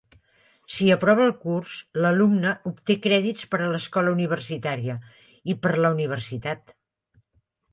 [0.75, 4.97] Si aprova el curs, l'alumne obté crèdits per a l'escola universitària
[5.55, 6.75] i per a la universitat.